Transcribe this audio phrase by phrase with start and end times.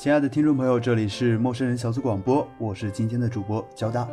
[0.00, 4.08] 亲爱的听众朋友，这里是陌生人小组广播，我是今天的主播焦大。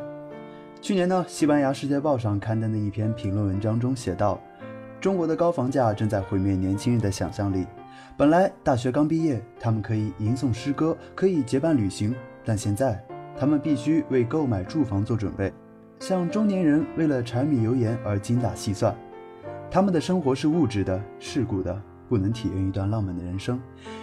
[0.81, 4.37] 去年呢，西班牙《世界报》上刊登的一篇评论文章中写道
[4.99, 7.65] ：“中国的高房价正在毁灭年轻人的想象力。
[8.17, 12.13] 本来大学刚毕业，他们可以吟诵诗歌，可以结伴旅行，
[12.43, 13.01] 但现在
[13.37, 15.53] 他们必须为购买住房做准备，
[16.01, 18.93] 像中年人为了柴米油盐而精打细算。
[19.71, 23.59] 他们的生活是物质的、世故的。”不能体验一段浪漫的人生，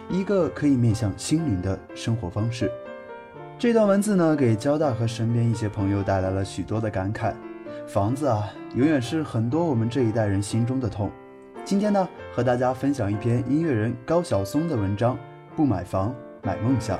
[0.08, 2.70] 一个可以面向心灵的生活方式。
[3.58, 7.32] 这段文字呢，给交大和身边一些朋友带来了许多的感慨。
[7.86, 11.10] 房子啊，永远是很多我们这一代人心中的痛。
[11.64, 15.16] 今天呢，和大家分享一篇音乐人高晓松的文章：
[15.54, 16.98] 不买房，买梦想。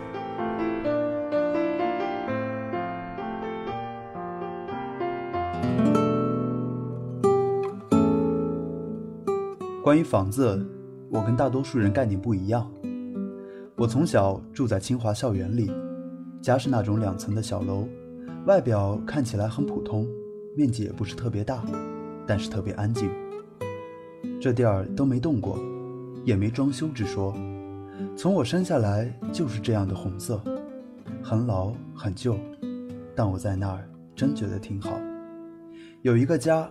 [9.83, 10.74] 关于房子。
[11.15, 12.69] 我跟大多数人概念不一样。
[13.77, 15.71] 我从小住在清华校园里，
[16.43, 17.87] 家是那种两层的小楼，
[18.47, 20.09] 外表看起来很普通，
[20.57, 21.65] 面积也不是特别大，
[22.27, 23.09] 但是特别安静。
[24.41, 25.57] 这地儿都没动过，
[26.25, 27.33] 也没装修之说。
[28.17, 30.43] 从我生下来就是这样的红色，
[31.23, 32.37] 很老很旧，
[33.15, 34.99] 但我在那儿真觉得挺好。
[36.03, 36.69] 有一个家，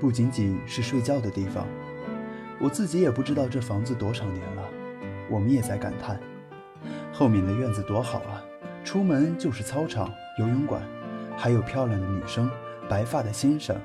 [0.00, 1.64] 不仅仅是睡觉的地方。
[2.64, 4.62] 我自己也不知道这房子多少年了，
[5.30, 6.18] 我们也在感叹，
[7.12, 8.42] 后面的院子多好啊！
[8.82, 10.80] 出门就是操场、游泳馆，
[11.36, 12.50] 还有漂亮的女生、
[12.88, 13.76] 白发的先生。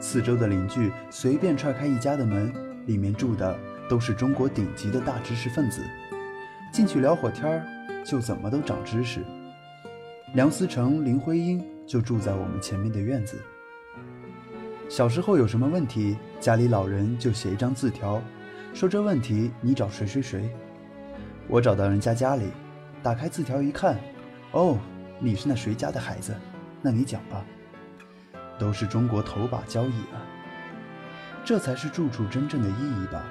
[0.00, 2.50] 四周的邻居随便踹开一家的门，
[2.86, 3.54] 里面住的
[3.86, 5.82] 都是中国顶级的大知识分子。
[6.72, 7.66] 进去聊会天儿，
[8.02, 9.20] 就怎么都长知识。
[10.32, 13.36] 梁思成、林徽因就住在我们前面的院子。
[14.88, 18.22] 小时候有什么问题，家里老人就写一张字条，
[18.72, 20.48] 说这问题你找谁谁谁。
[21.48, 22.50] 我找到人家家里，
[23.02, 23.98] 打开字条一看，
[24.52, 24.78] 哦，
[25.18, 26.34] 你是那谁家的孩子，
[26.80, 27.44] 那你讲吧。
[28.58, 30.22] 都是中国头把交椅了，
[31.44, 33.24] 这才是住处真正的意义吧。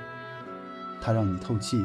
[1.01, 1.83] 它让你透气，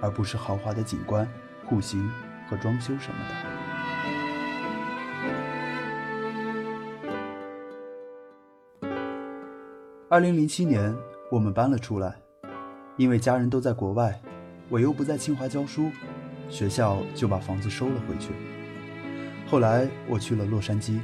[0.00, 1.26] 而不是豪华的景观、
[1.64, 2.08] 户型
[2.48, 3.55] 和装修什么的。
[10.16, 10.96] 二零零七年，
[11.30, 12.14] 我们搬了出来，
[12.96, 14.18] 因为家人都在国外，
[14.70, 15.90] 我又不在清华教书，
[16.48, 18.32] 学校就把房子收了回去。
[19.46, 21.00] 后来我去了洛杉矶，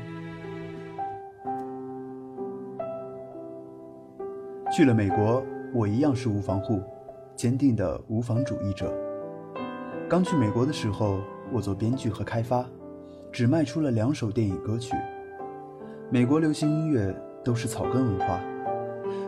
[4.75, 6.83] 去了美国，我一样是无房户，
[7.37, 8.91] 坚定的无房主义者。
[10.09, 11.21] 刚去美国的时候，
[11.53, 12.65] 我做编剧和开发，
[13.31, 14.97] 只卖出了两首电影歌曲。
[16.09, 17.15] 美国流行音乐
[17.45, 18.41] 都是草根文化。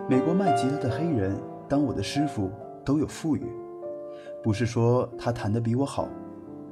[0.07, 1.35] 美国卖吉他的黑人
[1.67, 2.51] 当我的师傅
[2.85, 3.43] 都有富裕，
[4.43, 6.07] 不是说他弹的比我好，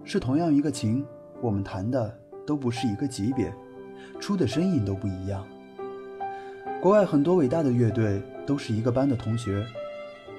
[0.05, 1.03] 是同样一个琴，
[1.41, 2.15] 我们弹的
[2.47, 3.51] 都不是一个级别，
[4.21, 5.47] 出的声音都不一样。
[6.79, 9.65] 国外很多伟大的乐队都是一个班的同学，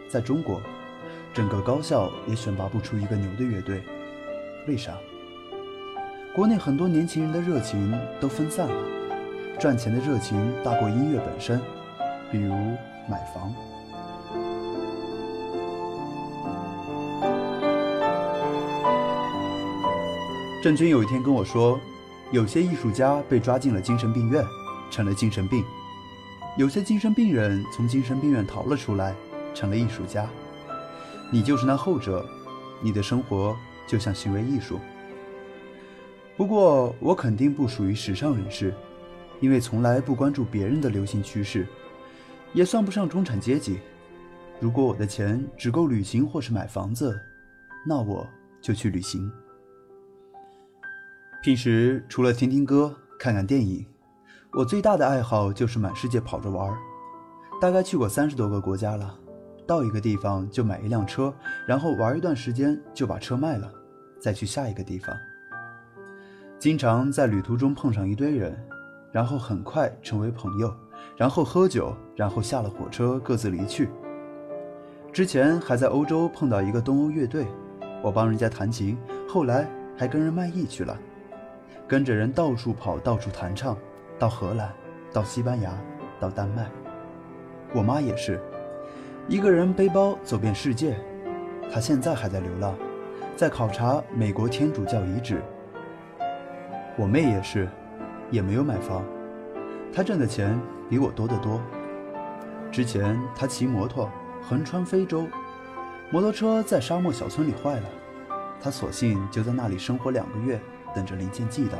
[0.07, 0.61] 在中国，
[1.33, 3.81] 整个高校也选拔不出一个牛的乐队，
[4.67, 4.93] 为啥？
[6.35, 8.75] 国内很多年轻人的热情都分散了，
[9.57, 11.59] 赚钱的热情大过音乐本身。
[12.33, 12.51] 比如
[13.07, 13.53] 买房。
[20.63, 21.79] 郑钧有一天跟我说，
[22.31, 24.43] 有些艺术家被抓进了精神病院，
[24.89, 25.61] 成了精神病；
[26.57, 29.13] 有些精神病人从精神病院逃了出来，
[29.53, 30.27] 成了艺术家。
[31.31, 32.25] 你就是那后者，
[32.81, 34.79] 你的生活就像行为艺术。
[36.35, 38.73] 不过我肯定不属于时尚人士，
[39.39, 41.67] 因为从来不关注别人的流行趋势。
[42.53, 43.79] 也算不上中产阶级。
[44.59, 47.19] 如果我的钱只够旅行或是买房子，
[47.85, 48.25] 那我
[48.61, 49.29] 就去旅行。
[51.41, 53.85] 平时除了听听歌、看看电影，
[54.53, 56.77] 我最大的爱好就是满世界跑着玩儿。
[57.59, 59.19] 大概去过三十多个国家了。
[59.65, 61.33] 到一个地方就买一辆车，
[61.65, 63.71] 然后玩一段时间就把车卖了，
[64.19, 65.15] 再去下一个地方。
[66.59, 68.57] 经常在旅途中碰上一堆人，
[69.11, 70.73] 然后很快成为朋友，
[71.15, 73.89] 然后喝酒，然后下了火车各自离去。
[75.11, 77.45] 之前还在欧洲碰到一个东欧乐队，
[78.01, 80.97] 我帮人家弹琴，后来还跟人卖艺去了，
[81.87, 83.77] 跟着人到处跑，到处弹唱，
[84.17, 84.73] 到荷兰，
[85.11, 85.71] 到西班牙，
[86.19, 86.67] 到丹麦。
[87.75, 88.39] 我妈也是，
[89.27, 90.97] 一个人背包走遍世界，
[91.71, 92.75] 她现在还在流浪，
[93.35, 95.43] 在考察美国天主教遗址。
[96.97, 97.69] 我妹也是，
[98.31, 99.03] 也没有买房，
[99.93, 100.59] 他挣的钱
[100.89, 101.61] 比我多得多。
[102.71, 104.09] 之前他骑摩托
[104.41, 105.27] 横穿非洲，
[106.09, 107.89] 摩托车在沙漠小村里坏了，
[108.59, 110.59] 他索性就在那里生活两个月，
[110.95, 111.77] 等着零件寄到，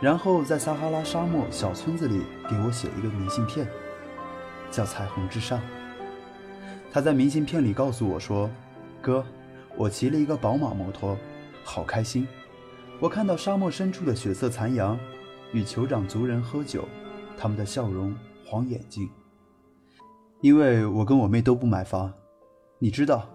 [0.00, 3.66] 然后在撒哈拉沙漠小村子里给我写一个明信片。
[4.72, 5.60] 叫彩虹之上。
[6.90, 8.50] 他在明信片里告诉我说
[9.02, 9.24] ：“哥，
[9.76, 11.16] 我骑了一个宝马摩托，
[11.62, 12.26] 好开心。
[12.98, 14.98] 我看到沙漠深处的血色残阳，
[15.52, 16.88] 与酋长族人喝酒，
[17.42, 18.14] 他们的笑容
[18.46, 19.10] 晃眼睛。
[20.40, 22.12] 因为我跟我妹都不买房，
[22.78, 23.28] 你知道，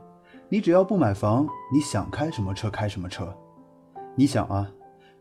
[0.47, 3.35] 你只要不买房，你想开什么车开什么车。
[4.15, 4.71] 你想啊，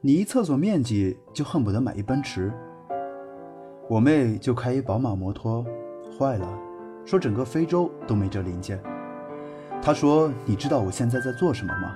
[0.01, 2.53] 你一厕所面积就恨不得买一奔驰。
[3.89, 5.67] 我妹就开一宝马摩托。”
[6.17, 6.49] 坏了，
[7.05, 8.81] 说整个非洲都没这零件。
[9.83, 11.93] 她说：“你知道我现在在做什么吗？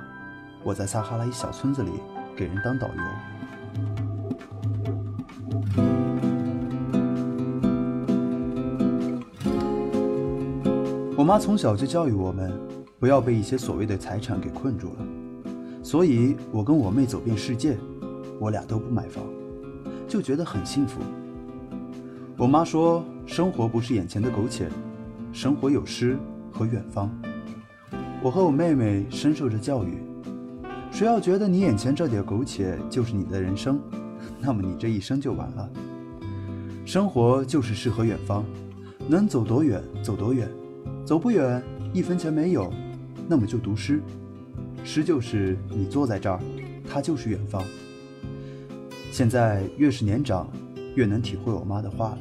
[0.65, 1.93] 我在撒哈拉一小村子里
[2.35, 2.95] 给人当导游。”
[11.31, 12.51] 妈从小就教育我们，
[12.99, 15.07] 不要被一些所谓的财产给困住了。
[15.81, 17.79] 所以，我跟我妹走遍世界，
[18.41, 19.23] 我俩都不买房，
[20.09, 21.01] 就觉得很幸福。
[22.37, 23.05] 我妈说。
[23.27, 24.69] 生活不是眼前的苟且，
[25.33, 26.19] 生活有诗
[26.51, 27.09] 和远方。
[28.25, 29.99] 我和我妹妹深受着教育，
[30.91, 33.79] 谁要觉得你眼前这点苟且就是你的人生，
[34.41, 35.71] 那么你这一生就完了。
[36.85, 38.45] 生活就是诗和远方，
[39.07, 40.51] 能走多远走多远，
[41.05, 41.63] 走不远
[41.93, 42.73] 一分钱没有，
[43.29, 44.01] 那么就读诗。
[44.85, 46.41] 诗就是你坐在这儿，
[46.89, 47.63] 它就是远方。
[49.11, 50.49] 现在越是年长，
[50.95, 52.19] 越能体会我妈的话了。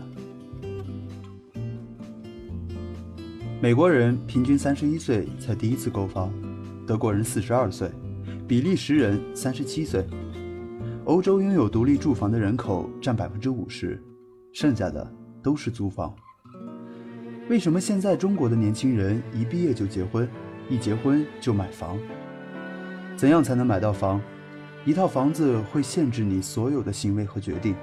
[3.61, 6.33] 美国人平均三十一岁才第一次购房，
[6.87, 7.91] 德国人四十二岁，
[8.47, 10.05] 比利时人三十七岁。
[11.05, 14.01] 欧洲拥有独立住房的人口占百分之五十，
[14.53, 15.11] 剩下的
[15.43, 16.13] 都是租房。
[17.50, 20.30] 为什么现在中国的年轻人一毕业就结婚，
[20.69, 21.98] 一结婚就买房？
[23.18, 24.22] 怎样才能买到房？
[24.86, 27.75] 一套房子会限制你所有的行为和决定，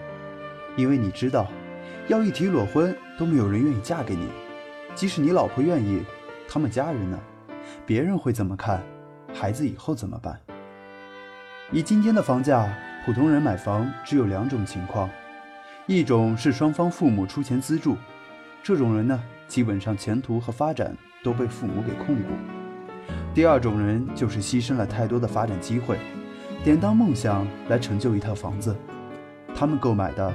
[0.76, 1.50] 因为你知道，
[2.06, 4.28] 要一提裸婚都没有人愿意嫁给你。
[4.94, 6.04] 即使你老婆愿意，
[6.48, 7.18] 他们家人呢？
[7.84, 8.80] 别人会怎么看？
[9.34, 10.38] 孩子以后怎么办？
[11.72, 12.72] 以今天的房价，
[13.04, 15.10] 普通人买房只有两种情况：
[15.88, 17.96] 一种是双方父母出钱资助，
[18.62, 22.32] 这种人呢，基本上前途和发展都被父母给控股；
[23.34, 25.98] 第二种人就是牺牲了太多的发展机会，
[26.64, 28.74] 典当梦想来成就一套房子。
[29.54, 30.32] 他们购买的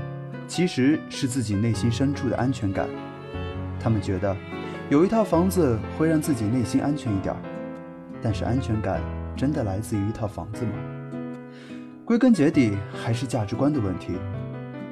[0.47, 2.87] 其实是自己内心深处的安全感。
[3.79, 4.35] 他们觉得
[4.89, 7.35] 有一套房子会让自己内心安全一点，
[8.21, 9.01] 但是安全感
[9.35, 10.71] 真的来自于一套房子吗？
[12.05, 14.13] 归根结底还是价值观的问题。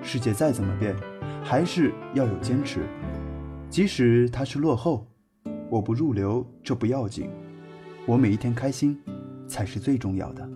[0.01, 0.95] 世界再怎么变，
[1.43, 2.79] 还是要有坚持，
[3.69, 5.05] 即使他是落后。
[5.69, 7.29] 我不入流，这不要紧，
[8.07, 8.99] 我每一天开心
[9.47, 10.49] 才是最重要的。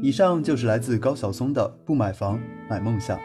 [0.00, 2.38] 以上就是来自高晓松的《不买房
[2.70, 3.18] 买梦想》。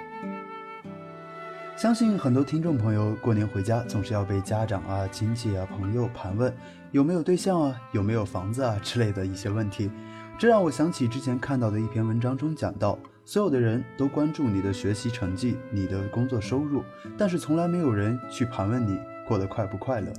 [1.77, 6.51] 相信很多听众朋友过年回家总是要被家长啊、亲戚啊、朋友盘问
[6.91, 9.91] 有没有对象啊、有没有房子啊之类的一些问题，
[10.39, 16.81] 这让我想起之前看到的一篇文章中讲到，所有的人都关注你的学习成绩、你的工作收入，
[17.17, 20.10] 但是从来没有人去盘问你过得快不快乐。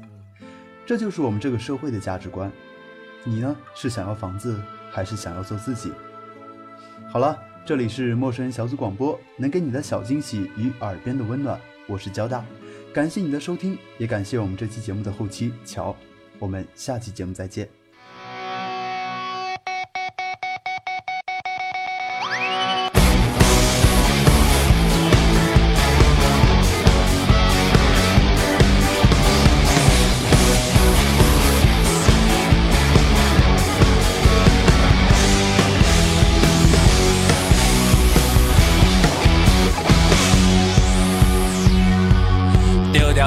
[0.84, 2.52] 这就是我们这个社会的价值观。
[3.24, 4.60] 你呢，是想要房子，
[4.90, 5.90] 还是想要做自己？
[7.08, 12.44] 好了，这里是陌生人小组广播，能给你的小惊喜与耳边的温暖，我是交大，
[12.92, 15.96] 感谢你的收听，也感谢我们这期节目的后期乔，
[16.38, 17.79] 我们下期节目再见。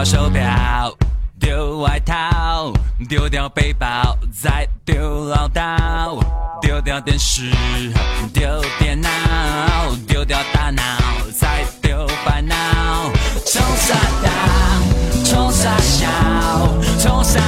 [0.04, 0.94] 手表，
[1.40, 2.74] 丢外套，
[3.08, 6.20] 丢掉背包，再丢唠叨。
[6.62, 7.50] 丢掉电视，
[8.34, 9.10] 丢电脑，
[10.06, 10.84] 丢掉大脑，
[11.40, 12.56] 再丢烦恼。
[13.46, 14.30] 冲啥大，
[15.24, 16.08] 冲啥小，
[17.00, 17.40] 冲啥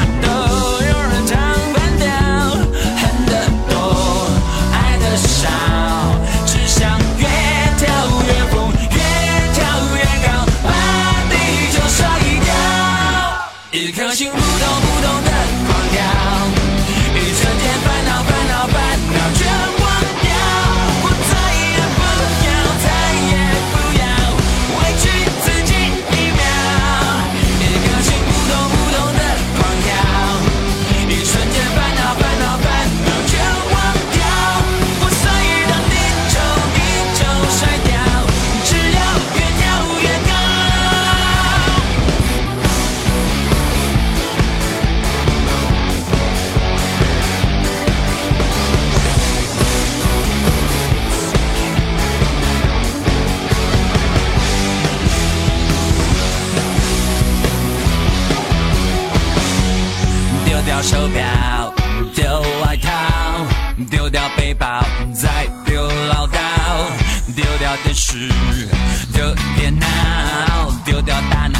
[61.16, 61.74] 表，
[62.14, 62.92] 丢外套，
[63.90, 66.38] 丢掉背包，再丢唠叨，
[67.34, 68.30] 丢掉电视，
[69.14, 69.88] 丢电脑，
[70.84, 71.60] 丢掉大脑，